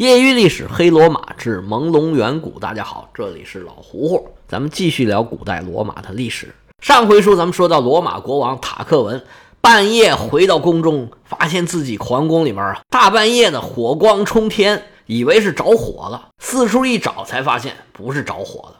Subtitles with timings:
[0.00, 2.58] 业余历史，黑罗马至朦胧远古。
[2.58, 6.54] 大家好，这里是老胡胡，咱们继续聊古代罗马的历史。
[6.80, 9.22] 上回书咱们说到，罗马国王塔克文
[9.60, 16.30] 半夜回到宫中，发现自己皇宫里面啊，大半夜的火光冲天，以为是着火了。
[16.38, 18.76] 四处一找，才发现不是着火了，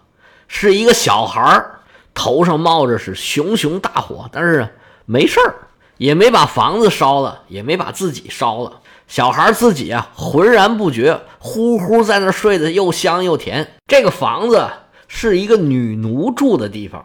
[0.48, 1.80] 是一个小孩儿
[2.14, 4.66] 头上冒着是熊熊大火，但是
[5.04, 5.54] 没事儿。
[5.98, 8.79] 也没把房子烧了，也没把自己烧了。
[9.10, 13.72] 小孩自己啊，浑然不觉，呼呼在那睡得又香又甜。
[13.88, 14.68] 这个房子
[15.08, 17.04] 是一个女奴住的地方，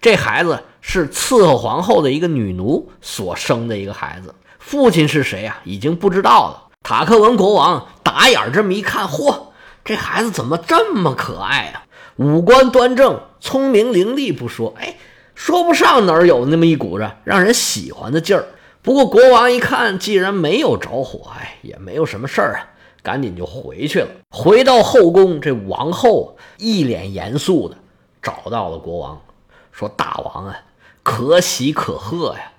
[0.00, 4.34] 这孩子是伺候皇后的一个女奴所生的一个孩子。
[4.58, 5.60] 父亲是谁啊？
[5.64, 6.68] 已经不知道了。
[6.82, 9.48] 塔克文国王打眼这么一看，嚯，
[9.84, 11.84] 这孩子怎么这么可爱啊？
[12.16, 14.96] 五官端正，聪明伶俐不说，哎。
[15.34, 18.46] 说不上哪儿有那么一股子让人喜欢的劲儿。
[18.82, 22.66] 不过国王一看，既然没有着火，哎，也没有什么事儿啊，
[23.00, 24.08] 赶紧就回去了。
[24.30, 27.76] 回到后宫，这王后一脸严肃的
[28.20, 29.22] 找到了国王，
[29.70, 30.56] 说：“大王啊，
[31.04, 32.52] 可喜可贺呀！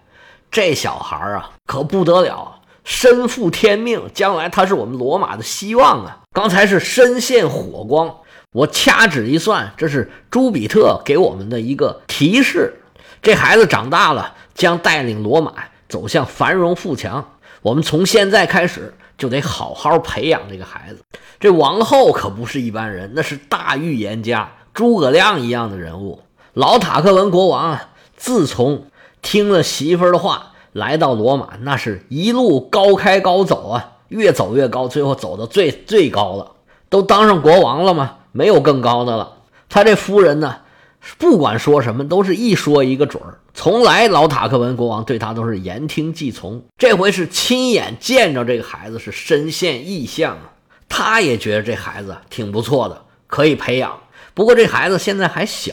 [0.49, 6.19] 这小孩啊，可不得了，身负天命，将来他是我们罗马的希望啊！
[6.31, 8.19] 刚才是身陷火光。”
[8.53, 12.81] 我掐指一算，这是朱比特给我们的一个提示。
[13.21, 15.53] 这孩子长大了，将带领罗马
[15.93, 17.23] 走向繁荣富强。
[17.61, 21.03] 我们从现在开始就得好好培养这个孩子。
[21.39, 26.23] 这王后可不是一般人，那是大预言家，诸葛亮一样的人物。
[26.53, 28.87] 老塔克文国王啊，自从
[29.21, 36.53] 听了媳妇儿的话，来到罗马，那是一路高开高走啊，越走越高，最后走到最最高了，
[36.89, 38.15] 都当上国王了吗？
[38.31, 39.33] 没有更高的了。
[39.69, 40.61] 他这夫人呢，
[41.19, 43.37] 不管说什么，都是一说一个准儿。
[43.63, 46.65] 从来老塔克文国王对他都是言听计从。
[46.77, 50.51] 这回是亲眼见着这个孩子，是身陷异象啊。
[50.89, 53.97] 他也觉得这孩子挺不错的，可以培养。
[54.33, 55.71] 不过这孩子现在还小，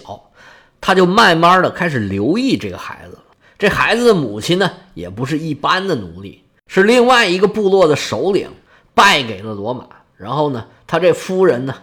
[0.80, 3.22] 他就慢慢的开始留意这个孩子了。
[3.58, 8.48] 这孩子的母亲呢，也不是一般的奴隶，是另外一个部落的首领，
[8.94, 9.84] 败给了罗马。
[10.16, 11.74] 然后呢，他这夫人呢？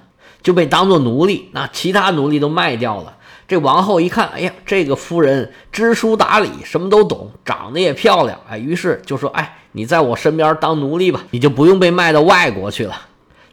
[0.42, 3.17] 就被当做奴隶，那其他奴隶都卖掉了。
[3.48, 13.00] 这王后一看，哎呀，这个夫人知书达理，什么都懂，长得也漂亮，哎，于是就说：“哎，你在我身边当奴隶吧，你就不用被卖到外国去了，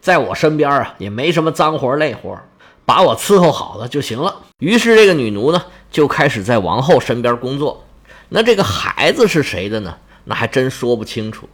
[0.00, 2.36] 在我身边啊，也没什么脏活累活，
[2.84, 5.62] 把我伺候好了就行了。”于是这个女奴呢，
[5.92, 7.84] 就开始在王后身边工作。
[8.30, 9.94] 那这个孩子是谁的呢？
[10.24, 11.48] 那还真说不清楚。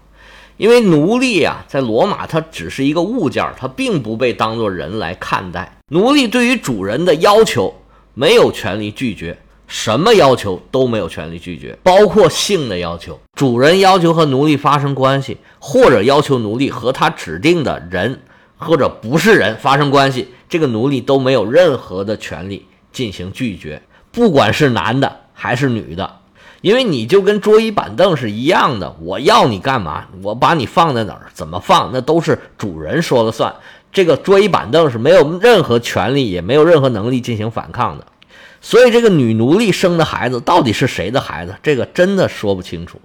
[0.57, 5.77] 因为奴隶啊，在罗马，它只是一个物件，它并不被当作人来看待。
[5.89, 7.75] 奴隶对于主人的要求
[8.21, 13.19] 没有权利拒绝，什么要求都没有权利拒绝，包括性的要求。
[13.35, 18.21] 主人要求和奴隶发生关系，或者要求奴隶和他指定的人
[18.59, 23.81] 或者不是人发生关系，这个奴隶都没有任何的权利进行拒绝，
[24.13, 26.19] 不管是男的还是女的。
[26.61, 30.05] 因为你就跟桌椅板凳是一样的，我要你干嘛？
[30.23, 33.55] 我把你放在哪儿，怎么放，那都是主人说了算。
[33.93, 38.07] 这个桌椅板凳是没有任何权利，也没有任何能力进行反抗的。
[38.61, 43.01] 所以，这个女奴隶生的孩子到底是谁的孩子，这个真的说不清楚。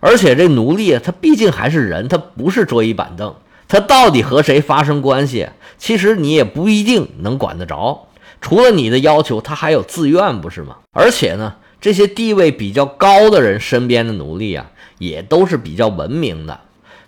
[0.00, 3.34] 而且，这奴隶啊他毕竟还是人，他不是桌椅板凳，
[3.66, 8.08] 他到底和谁发生关系，其实你也不一定能管得着。
[8.40, 10.76] 除了你的要求，他还有自愿，不是吗？
[10.92, 11.54] 而且呢？
[11.80, 14.66] 这些地位比较高的人身边的奴隶啊，
[14.98, 16.58] 也都是比较文明的。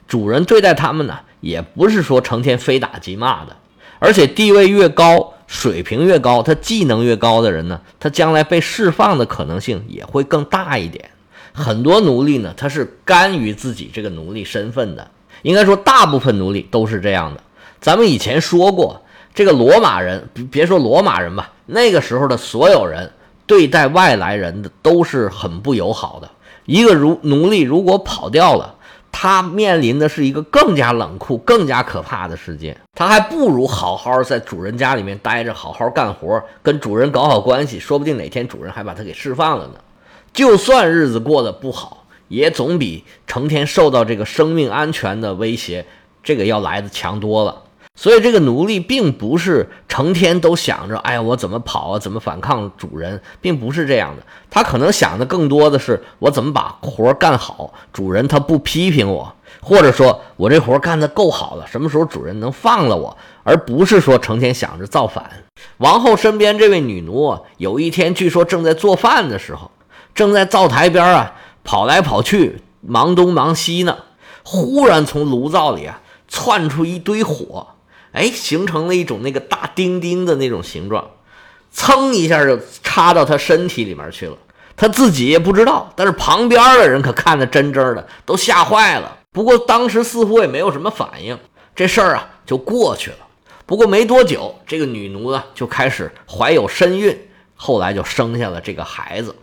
[0.07, 3.57] 主人对待他们呢，也不是说成天非打即骂的。
[3.99, 11.11] 而且地位越高，水平越高，他技能越高的人呢，他将来被释放的可能性也会更大一点。
[11.53, 15.11] 很多奴隶呢，他是甘于自己这个奴隶身份的。
[15.43, 17.43] 应该说，大部分奴隶都是这样的。
[17.81, 19.03] 咱们以前说过，
[19.35, 23.11] 这个罗马人，别说罗马人吧，那个时候的所有人。
[23.47, 26.31] 对待外来人的都是很不友好的。
[26.67, 28.77] 一个如奴隶如果跑掉了，
[29.13, 32.77] 它面临的是一个更加冷酷、更加可怕的世界。
[32.95, 39.75] 它还不如好好在主人家里面待着，好好干活，跟主人搞好关系，说不定哪天主人还把它给释放了呢。
[40.33, 45.85] 就算日子过得不好，也总比成天受到这个生命安全的威胁，
[46.23, 47.63] 这个要来的强多了。
[47.97, 54.23] 所以，这个奴隶并不是成天都想着，哎呀，我怎么跑啊，怎么反抗主人，并不是这样的。
[54.49, 65.31] 他可能想的更多的是，我怎么把活干好，主人他不批评我，或者说我这活干得够好了，什么时候主人能放了我，而不是说成天想着造反。
[65.77, 69.71] 王后身边这位女奴啊，有一天据说正在做饭的时候，
[70.15, 71.35] 正在灶台边啊
[71.65, 73.99] 跑来跑去，忙东忙西呢，
[74.43, 76.01] 忽然从炉灶里啊。
[76.33, 77.67] 窜出一堆火，
[78.13, 81.11] 哎，形成了一种那个大钉钉的那种形状，
[81.73, 84.37] 噌一下就插到他身体里面去了。
[84.77, 89.19] 他自己也不知道，但是旁边的人可看得真真的，都吓坏了。
[89.31, 91.39] 不过当时似乎也没有什么反应，
[91.77, 93.19] 这事儿啊就过去了。
[93.67, 97.17] 不过没多久，这个女奴呢就开始怀有身孕，
[97.55, 99.37] 后来就生下了这个孩子。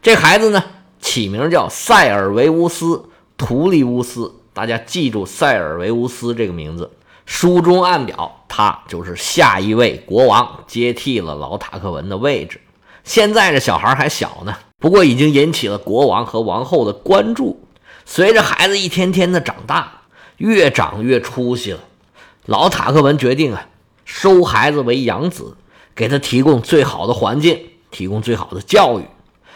[0.00, 0.62] 这孩子呢
[1.00, 2.86] 起名叫塞尔维乌斯·
[3.36, 6.90] 图利乌斯，大家记住塞尔维乌斯这个名字。
[7.24, 12.60] 书中暗表，他就是下一位国王，接替了老塔克文的位置。
[13.04, 17.64] 现在这小孩还小呢，不过已经引起了国王和王后的关注。
[18.04, 20.02] 随着孩子一天天的长大，
[20.36, 21.80] 越长越出息了。
[22.46, 23.68] 老塔克文决定啊，
[24.04, 25.56] 收孩子为养子，
[25.94, 27.60] 给他提供最好的环境，
[27.90, 29.04] 提供最好的教育。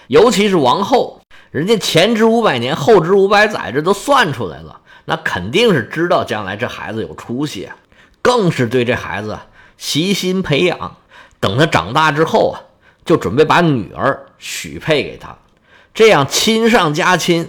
[0.07, 1.21] 尤其是王后，
[1.51, 7.76] 人家前知五百年，后知五百载，这都算出来了，那肯定是知道将来这孩子有出息啊，
[8.20, 9.38] 更是对这孩子
[9.79, 10.97] 悉心培养。
[11.41, 12.61] 等他长大之后啊，
[13.05, 15.38] 就准备把女儿许配给他，
[15.94, 17.49] 这样亲上加亲。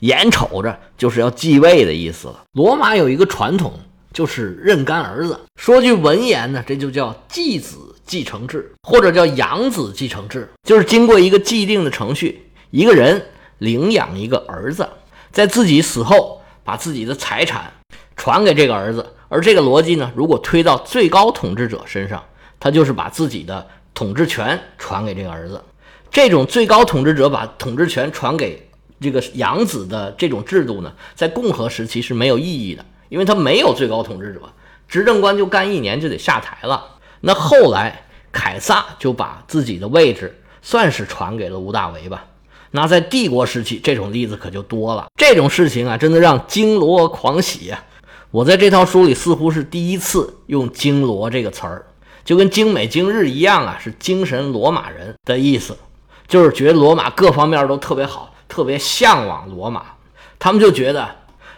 [0.00, 2.44] 眼瞅着就是要继位的意思了。
[2.52, 3.72] 罗马有一个传统，
[4.12, 5.40] 就是认干儿子。
[5.58, 13.24] 说句文言呢，这就叫继子继承制，或者叫养子继承制，就是经过一个既定的程序，一个人
[13.56, 14.86] 领养一个儿子，
[15.32, 16.35] 在自己死后
[16.66, 17.72] 把自己的财产
[18.14, 19.14] 传给这个儿子。
[19.28, 22.22] 而这个逻辑呢，如果推到最高统治者身上，
[22.60, 25.64] 他就是把自己的统治权传给这个儿子。
[26.10, 28.62] 这种最高统治者把统治权传给。
[28.98, 34.40] 这个养子的这种制度呢，在共和时期是没有意义的，因为他没有最高统治者，
[34.88, 36.82] 执政官就干一年就得下台了。
[37.20, 42.24] 那后来凯撒就把自己的位置算是传给了吴大维吧。
[42.76, 45.06] 那在帝国时期，这种例子可就多了。
[45.18, 47.82] 这种事情啊，真的让金罗狂喜啊！
[48.30, 51.86] 我在这套书里似乎是第一次用“金罗”这个词儿，
[52.22, 55.74] 就跟精美今日一样啊，是精神罗马人的意思，
[56.28, 58.34] 就是觉得罗马各方面都特别好。
[58.46, 59.82] 特别向往罗马，
[60.38, 61.08] 他们就觉得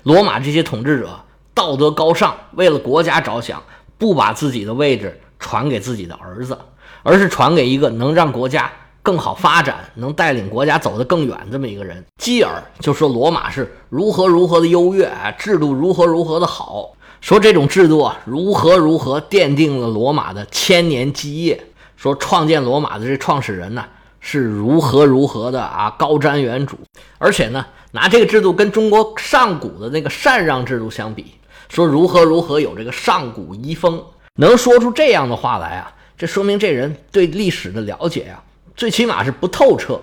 [0.04, 1.20] 罗马这些统治者
[1.52, 3.62] 道德高尚，为了国家着想，
[3.98, 6.56] 不把自己的位置传给自己的儿子，
[7.02, 8.72] 而是传给一个能让国家
[9.08, 12.04] 更好发展、能带领国家走得更远这么一个人。
[12.18, 21.58] 继而就说罗马是如何如何的优越啊，制度如何如何的好，说这种制度啊如何如何奠定了罗马的千年基业，
[21.96, 23.82] 说创建罗马的这创始人呢。
[24.20, 26.72] 是如何如何的啊，高瞻远瞩，
[27.18, 31.34] 而且呢，拿这个制度跟中国上古的那个禅让制度相比，
[31.68, 34.04] 说如何如何有这个上古遗风，
[34.34, 38.42] 能说出这样的话来啊，这说明这人对历史的了解呀，
[38.78, 40.00] 最起码是不透彻，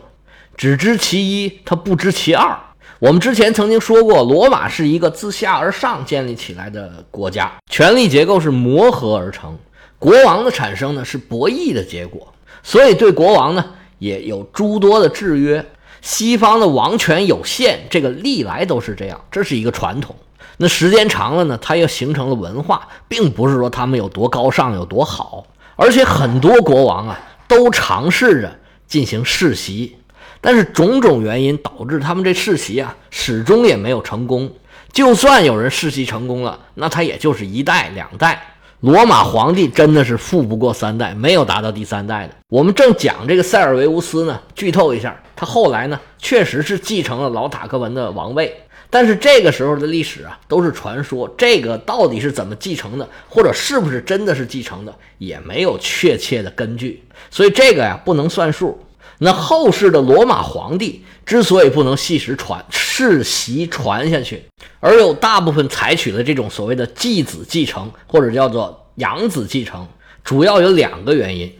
[0.57, 2.59] 只知其一，他不知其二。
[2.99, 9.57] 我们之前曾经说过，罗马是一个自下而上建立起来的国家，权力结构是磨合而成，
[9.97, 12.27] 国王的产生呢是博弈的结果，
[12.63, 13.65] 所以对国王呢。
[13.97, 15.65] 也有诸多的制约，
[16.01, 20.13] 西方的王权有限，这个历来都是这样，这是一个传统。
[20.57, 25.47] 那时间长了呢，它又形成了文化，并不是说他们有多高尚、有多好。
[25.77, 27.17] 而且很多国王啊，
[27.47, 29.95] 都尝试着进行世袭，
[30.41, 34.51] 但是种种原因导致他们这世袭啊，始终也没有成功。
[34.91, 38.53] 就算有人世袭成功了，那他也就是一代两代。
[38.81, 42.35] 罗马皇帝真的是富不过三代，没有达到第三代的。
[42.49, 48.55] 我们正讲这个塞尔维乌斯呢，剧透一下，他后来呢确实是继承了老塔克文的王位，
[48.95, 58.81] 但是这个时候的历史啊都是传说，这个到底是怎么继承的，或者是不是真的是继承的，也没有确切的根据，所以这个呀不能算数。
[59.17, 64.41] 那后世的罗马皇帝之所以不能细时传世袭传下去，
[64.79, 69.85] 而有大部分采取了这种所谓的继子继承或者叫做养子继承，
[70.23, 71.51] 主要有两个原因。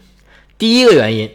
[0.58, 1.30] 第一个原因，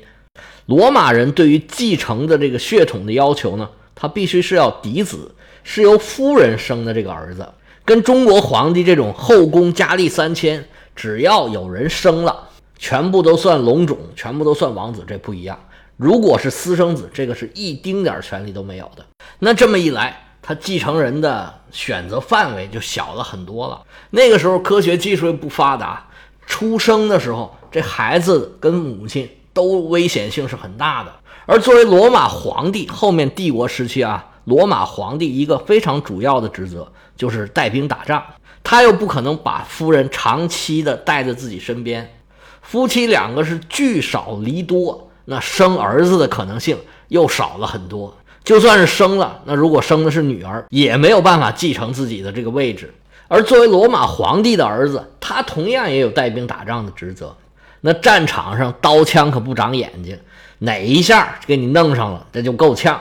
[0.65, 5.35] 罗马人对于继承的这个血统的要求呢，他必须是要嫡子，
[5.73, 7.49] 是由夫人生的这个儿子，
[7.85, 15.57] 跟中国皇帝这种后宫佳丽三千，只要有人生了，全部都算龙种，全部都算王子，这不一样。
[15.97, 19.07] 如果是私生子，这个是一丁点权利都没有的。
[19.39, 23.81] 那这么一来，他继承人的选择范围就小了很多了。
[24.11, 26.05] 那个时候科学技术又不发达，
[26.49, 31.13] 出生的时候这孩子跟母亲都危险性是很大的。
[31.47, 38.21] 而作为罗马皇帝，后面帝国时期啊，罗马皇帝一个非常主要的职责就是带兵打仗，
[38.65, 42.13] 他又不可能把夫人长期的带在自己身边，
[42.61, 45.09] 夫妻两个是聚少离多。
[45.27, 46.77] 那生儿子的可能性
[47.07, 52.93] 又少了很多，就算是生了，那如果生的是女儿，也没有办法继承自己的这个位置。
[53.29, 57.37] 而作为罗马皇帝的儿子，他同样也有带兵打仗的职责。
[57.83, 60.19] 那战场上刀枪可不长眼睛，
[60.59, 63.01] 哪一下给你弄上了，这就够呛。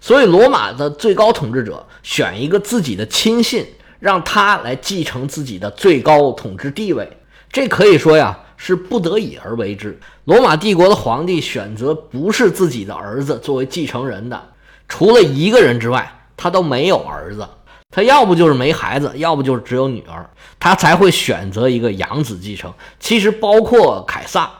[0.00, 3.66] 所以，罗马的最高统治者选一个自己的亲信，
[3.98, 7.08] 让他来继承自己的最高统治地位，
[7.50, 9.98] 这可以说呀是不得已而为之。
[10.24, 14.40] 罗马帝国的皇帝选择不是自己的儿子作为继承人的，
[14.88, 17.46] 除了一个人之外，他都没有儿子。
[17.94, 22.72] 他要不就是没孩子，要不就是只有女儿，他才会选择一个养子继承。
[22.98, 24.50] 其实包括凯撒，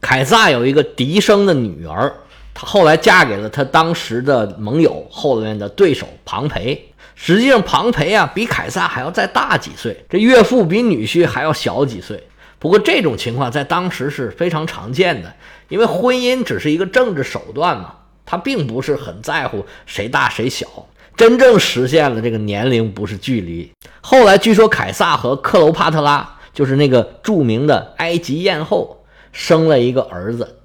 [0.00, 2.12] 凯撒有一个嫡生的女儿，
[2.54, 6.88] 他后来嫁给了他当时的盟友，后面的对手庞培。
[7.14, 12.22] 实际上，庞培啊比凯撒还要再大几岁，这岳父比女婿还要小几岁。
[12.58, 15.32] 不过这种情况在当时是非常常见的，
[15.68, 17.94] 因为婚姻只是一个政治手段嘛，
[18.24, 20.66] 他并不是很在乎谁大谁小。
[21.16, 23.70] 真正实现了这个年龄不是距离。
[24.00, 30.56] 后来据说凯撒和克罗帕特拉，就是那个著名的埃及艳后，生了一个儿子，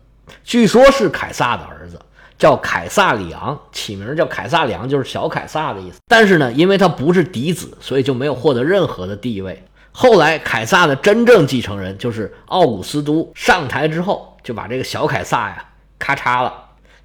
[0.48, 2.00] 据说是凯撒的儿子，
[2.40, 5.98] 叫凯撒里昂，起名叫凯撒里昂，就是小凯撒的意思。
[6.08, 9.62] 但是呢，因为他不是嫡子，所以就没有获得任何的地位。
[9.92, 15.66] 后来凯撒的真正继承人就是奥古斯都上台之后，就把这个小凯撒呀
[16.00, 16.54] 咔嚓了。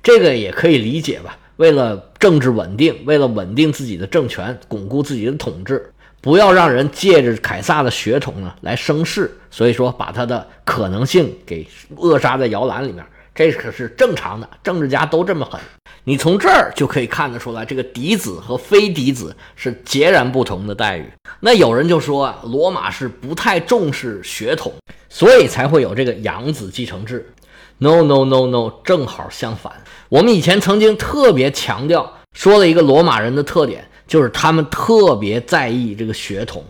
[0.04, 1.36] 这个也可以理解吧。
[1.56, 15.60] 为了政治稳定，为了稳定自己的政权，巩固自己的统治，不要让人借着凯撒的血统呢来生事，所以说把他的可能性给扼杀在摇篮里面，这可是正常的，政治家都这么狠。
[16.04, 21.06] 你从这儿就可以看得出来，这个嫡子和非嫡子是截然不同的待遇。
[21.40, 24.72] 那有人就说啊，罗马是不太重视血统，
[25.08, 27.32] 所以才会有这个养子继承制。
[27.78, 29.72] No no no no，正好相反。
[30.08, 36.64] 我们以前曾经特别强调说了一个罗马人的特点，就是他们特别在意这个血统。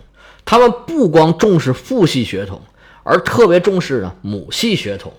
[0.45, 2.61] 他们不光重视父系血统，
[3.02, 5.12] 而特别重视呢母系血统。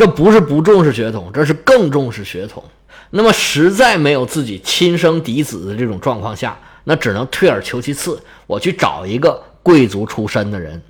[0.00, 2.64] 这不是不重视血统，这是更重视血统。
[3.10, 10.80] 那么实在没有自己亲生嫡子的这种状况下，那只能退而求其次，我去找一个贵族出身的人。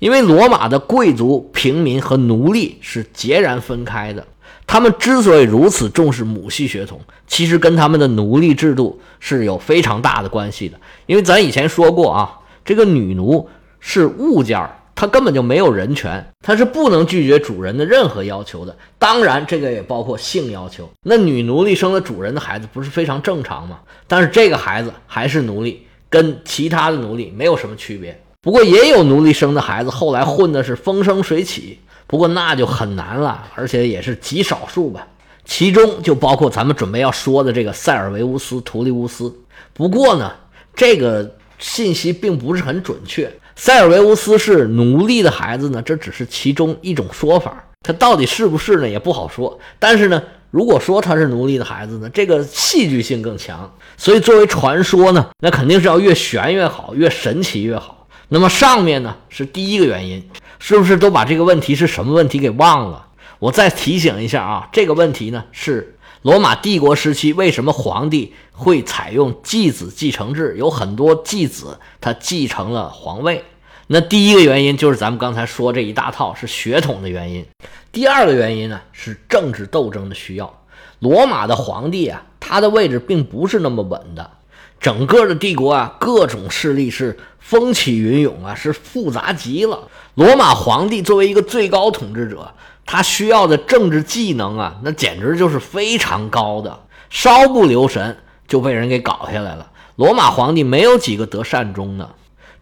[0.00, 4.22] 因为罗马的贵族、平民和奴隶是截然分开的。
[4.66, 10.78] 他们之所以如此重视母系血统，其实跟他们的奴隶制度是有非常大的关系的。
[11.06, 13.48] 因为咱以前说过啊，这个女奴
[13.80, 18.76] 是物件儿，他根本就没有人权，他是不能拒绝主人的任何要求的。
[18.98, 20.90] 当然，这个也包括性要求。
[21.04, 23.78] 那女奴隶生了主人的孩子，不是非常正常吗？
[24.08, 28.20] 但是这个孩子还是奴隶，跟其他的奴隶没有什么区别。
[28.42, 31.78] 不过也有奴隶生的孩子，后来混的是风生水起。
[32.08, 35.06] 不过那就很难了，而且也是极少数吧。
[35.44, 39.32] 其中就包括咱们准备要说的这个塞尔维乌斯·图利乌斯。
[39.72, 40.32] 不过呢，
[40.74, 43.32] 这个信息并不是很准确。
[43.60, 47.64] 塞尔维乌斯是奴隶的孩子呢，这只是其中一种说法。
[47.82, 49.58] 他到底是不是呢，也不好说。
[49.80, 50.22] 但是呢，
[50.52, 53.74] 如果说他是奴隶的孩子呢，这个戏剧性更强。
[53.96, 58.06] 所以作为传说呢，那肯定是要越玄越好，越神奇越好。
[58.28, 60.22] 那么上面呢是第一个原因，
[60.60, 63.06] 是不是都把这个问题是什么问题给忘了？
[63.40, 65.96] 我再提醒一下啊，这个问题呢是
[66.28, 73.42] 罗马帝国时期为什么皇帝会采用继子继承制，有很多继子他继承了皇位。
[73.86, 77.46] 那第一个原因就是咱们刚才说这一大套是血统的原因，
[77.90, 80.62] 第二个原因呢是政治斗争的需要。
[80.98, 84.30] 罗马的皇帝啊，他的位置并不是那么稳的。
[84.78, 89.88] 整个的帝国啊，各种势力是风起云涌啊，是复杂极了。
[90.14, 92.52] 罗马皇帝作为一个最高统治者，
[92.90, 98.16] 他需要的政治技能啊，那简直就是非常高的，稍不留神
[98.46, 99.70] 就被人给搞下来了。
[99.96, 102.08] 罗马皇帝没有几个得善终的。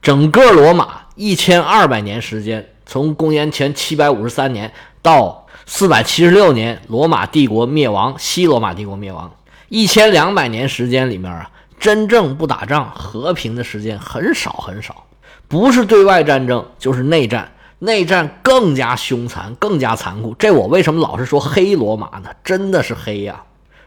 [0.03, 9.33] 整个罗马一千二百年时间，从公元前七百五十三年到四百七十六年，罗马帝国灭亡，西罗马帝国灭亡，
[9.69, 11.49] 一千两百年时间里面啊。
[11.79, 15.05] 真正不打仗、和平的时间很少很少，
[15.47, 20.35] 不是对外战争就是内战，内战更加凶残、更加残酷。
[20.39, 22.31] 这我为什么老是说黑罗马呢？
[22.43, 23.43] 真的是黑呀！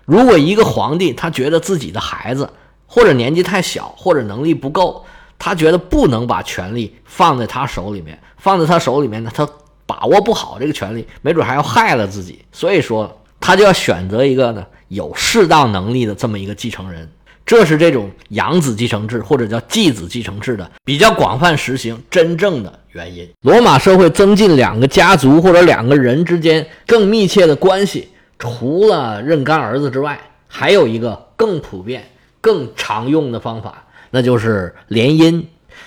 [0.06, 2.50] 如果一个皇帝他觉得自己的孩子
[2.88, 5.06] 或者年纪太小，或者能力不够，
[5.38, 9.48] 他觉得不能把权力放在他手里面，放在他手里面呢，他
[9.86, 12.44] 把握不好这个权力，没准还要害了自己。
[12.52, 17.10] 所以说，他就要选择一个呢有适当能力的这么一个继承人。
[17.46, 23.28] 这是这种养子继承制或者叫继子继承制的比较广泛实行真正的原因。
[23.42, 32.08] 罗马社会增进两个家族或者两个人之间更密切的关系，除了认干儿子之外，还有一个更普遍、
[32.40, 35.44] 更常用的方法，那就是联姻。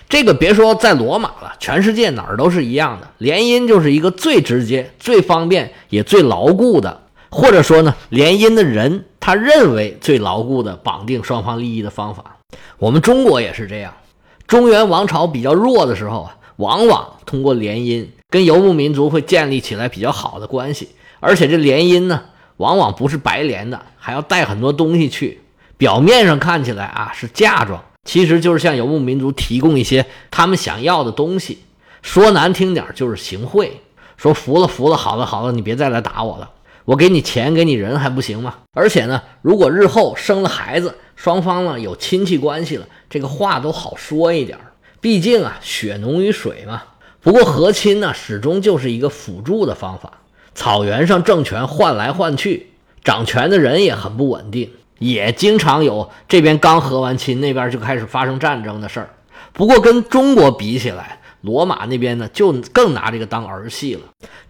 [0.09, 3.09] 这个别说在罗马了，全世界哪儿都是一样的。
[3.19, 12.39] 联姻就是一个最直接、最方便也最牢固的，或者说呢，联姻的人他认为最牢固的绑定双方利益的方法。
[12.77, 13.95] 我们中国也是这样，
[14.49, 20.89] 中原王朝比较弱的时候啊，往往通过联姻跟游牧民族会建立起来比较好的关系，
[21.21, 22.21] 而且这联姻呢，
[22.57, 25.41] 往往不是白联的，还要带很多东西去。
[25.79, 27.81] 表面上看起来啊是嫁妆。
[28.05, 31.63] 其实就是向游牧民族提供一些他们想要的东西，
[32.03, 33.81] 说难听点就是行贿，
[34.17, 36.51] 说服了服了，好了好了，你别再来打我了，
[36.85, 38.57] 我给你钱给你人还不行吗？
[38.73, 44.59] 而且呢，如果日后生了孩子，双方呢有亲戚关系了，这个话都好说一点。
[45.01, 46.83] 毕竟啊，血浓于水嘛。
[47.21, 50.13] 不过和亲呢，始终就是一个辅助的方法。
[50.55, 52.73] 草原上政权换来换去，
[53.05, 54.71] 掌权的人也很不稳定。
[54.99, 59.11] 也经常有这边刚和完亲，那边就开始发生战争的事儿。
[59.53, 64.01] 不过跟中国比起来，罗马那边呢就更拿这个当儿戏了。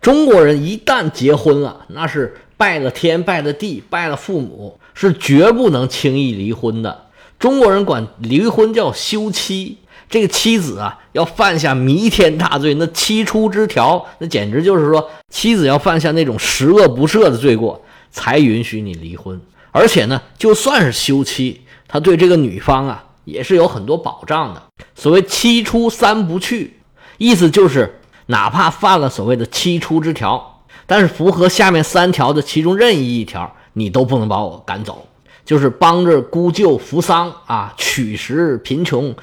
[0.01, 7.07] 中国人一旦结婚了，那是拜了天、拜了地、拜了父母，是绝不能轻易离婚的。
[7.39, 19.41] 中国人管离婚叫休妻，这个妻子啊要犯下弥天大罪，那七出之条，那简直就是说妻子要犯下那种十恶不赦的罪过，才允许你离婚。
[19.73, 24.63] 而且呢，就算是休妻，他对这个女方啊也是有很多保障的。
[24.95, 26.75] 所谓“七出三不去”，
[27.23, 35.07] 意思就是哪怕犯了所谓的七出之条，但是符合下面三条的其中任意一条，你都不能把我赶走。
[35.45, 39.15] 就是帮着姑舅扶丧啊，取食贫穷，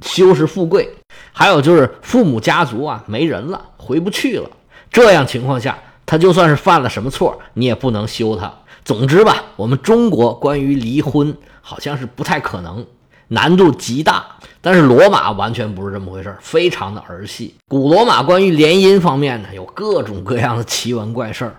[0.00, 0.88] 修拾富贵，
[1.32, 4.48] 还有就是父母家族啊没人了，回不去了。
[4.90, 8.50] 这样情况下，他就算是犯了什么错，你也不能休他。
[8.86, 12.86] 总之吧，我们中国关于离婚好像是不太可能，
[13.28, 14.24] 难度极大。
[14.60, 17.54] 但是罗马完全不是这么回事儿非常的儿戏。
[17.68, 21.56] 古罗马关于联姻方面呢，有各种各样的奇闻怪事儿。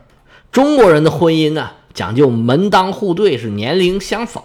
[0.52, 4.44] 中国人的婚姻呢，讲究门当户对，是年龄相仿。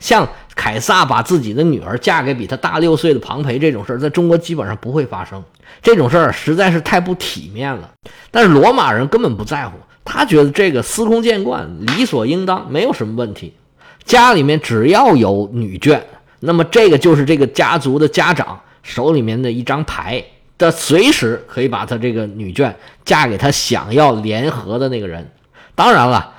[0.00, 5.40] 像凯撒把自己的女儿嫁给比他大六岁的庞培这种事儿，在中国基本上不会发生。
[5.80, 7.88] 这种事儿实在是太不体面了。
[8.32, 9.76] 但是罗马人根本不在乎。
[10.04, 13.54] 他觉得这个司空见惯，理所应当，没有什么问题。
[14.04, 16.00] 家里面只要有女眷，
[16.44, 20.22] 那么这个就是这个家族的家长手里面的一张牌，
[20.58, 22.72] 他随时可以把他这个女眷
[23.04, 25.30] 嫁给他想要联合的那个人。
[25.74, 26.34] 当然了，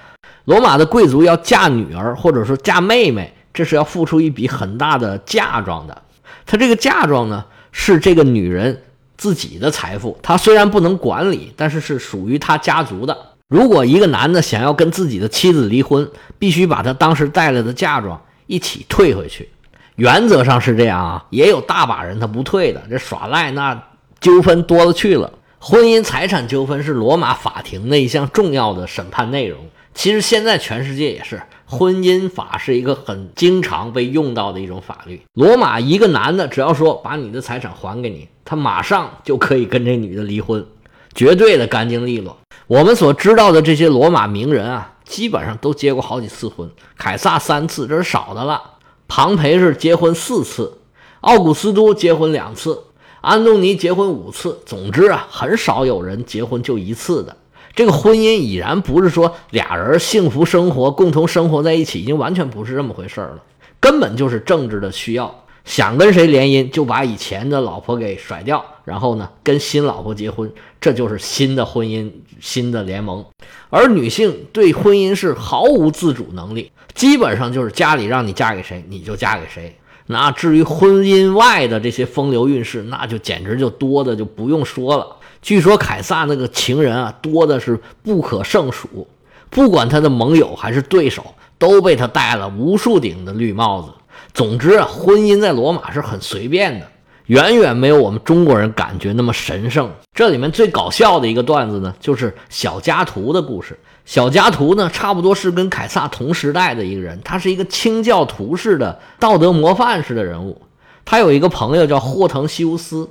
[0.45, 6.01] 罗马的贵族要嫁女儿或者说嫁妹妹，这是要付出一笔很大的嫁妆的。
[6.45, 8.83] 他这个嫁妆呢，是这个女人
[9.15, 13.17] 自己的财富，她虽然不能管理，但是是属于他家族的。
[13.47, 19.47] 如果一个男的想要跟自己的妻子离婚，必须把他当时带来的嫁妆一起退回去。
[19.95, 25.31] 原则上是这样啊，也有大把人他不退的，这耍赖那纠纷多了去了。
[25.59, 29.59] 婚姻财产纠纷是罗马法庭的一项重要的审判内容。
[29.93, 35.21] 其实现在全世界也是，婚姻法是一个很经常被用到的一种法律。
[35.35, 40.65] 罗马一个男的只要说把你的财产还给你，他马上就可以跟这女的离婚，
[41.13, 42.35] 绝对的干净利落。
[42.65, 46.69] 我们所知道的这些罗马名人啊，基本上都结过好几次婚。
[46.97, 48.59] 凯撒三次，这是少的了。
[49.07, 50.77] 庞培是结婚四次，
[51.21, 52.83] 奥古斯都结婚两次，
[53.21, 54.59] 安东尼结婚五次。
[54.65, 57.37] 总之啊，很少有人结婚就一次的。
[57.75, 63.39] 这个婚姻已然不是说俩人幸福生活、共同生活在一起，已经完全不是这么回事了，
[63.79, 65.43] 根本就是政治的需要。
[65.65, 73.25] 想跟谁联姻，就把以前的老婆给甩掉，然后呢，跟新老婆结婚，这就是新的婚姻、新的联盟。
[73.69, 79.75] 而女性对婚姻是毫无自主能力，基本上就是家里让你嫁给谁，你就嫁给谁。
[80.07, 85.07] 那至于婚姻外的这些风流韵事，那就简直就多的就不用说了。
[85.41, 89.07] 据说凯撒那个情人啊，多的是不可胜数，
[89.49, 93.89] 不管他的盟友还是对手，都被他戴了无数顶的绿帽子。
[94.33, 96.87] 总之啊，婚姻在罗马是很随便的，
[97.27, 99.89] 远远没有我们中国人感觉那么神圣。
[100.13, 103.79] 这里面最搞笑的一个段子呢，就是小加图的故事。
[104.05, 110.61] 小加图呢，差不多是跟凯撒同时代的一个人，他是一个清教徒式的道德模范式的人物。
[111.05, 113.09] 他有一个朋友叫霍腾西乌斯，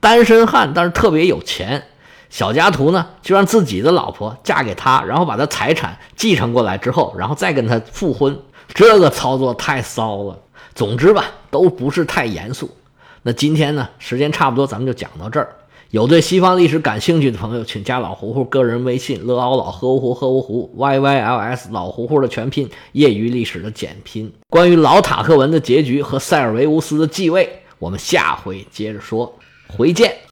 [0.00, 1.82] 单身汉，但是特别有钱。
[2.28, 8.36] 小加图呢，就让自己的老婆嫁给他，然后把他财产继承过来之后，然后再跟他复婚。
[8.74, 10.38] 这个操作太骚了。
[10.74, 12.68] 总之吧，都不是太严肃。
[13.26, 15.48] 那今天呢，时间差不多，咱们就讲到这儿。
[15.90, 24.30] 有对西方历史感兴趣的朋友，请加老胡胡个人微信：乐奥老喝乌胡喝乌胡 y y l s 老胡胡的全拼，业余历史的简拼。
[24.50, 27.48] 关于老塔克文的结局和塞尔维乌斯的继位。
[27.78, 30.14] 我们下回接着说，回见。